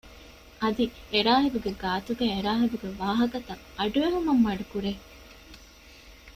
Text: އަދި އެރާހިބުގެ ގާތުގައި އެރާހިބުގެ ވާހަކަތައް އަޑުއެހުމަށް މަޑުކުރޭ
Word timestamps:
އަދި 0.61 0.85
އެރާހިބުގެ 1.13 1.71
ގާތުގައި 1.81 2.33
އެރާހިބުގެ 2.35 2.89
ވާހަކަތައް 3.01 3.63
އަޑުއެހުމަށް 3.77 4.43
މަޑުކުރޭ 4.45 4.91